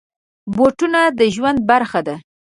[0.55, 2.15] بوټونه د ژوند برخه ده.